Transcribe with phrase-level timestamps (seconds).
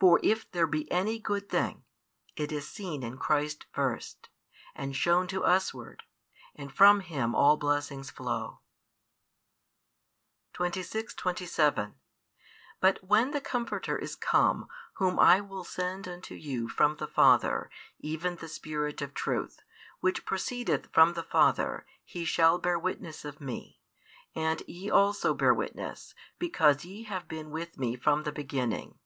[0.00, 1.82] For if there be any good thing,
[2.36, 4.28] it is seen in Christ first,
[4.76, 6.04] and shown to us ward;
[6.54, 8.60] and from Him all blessings flow.
[10.52, 11.96] 26, 27
[12.78, 14.68] But when the Comforter is come,
[14.98, 17.68] Whom I will send unto you from the Father,
[17.98, 19.62] even the Spirit of truth,
[19.98, 23.80] which proceedeth from the Father, He shall bear witness of Me.
[24.36, 29.00] And ye also bear witness, because ye have been with Me from the beginning.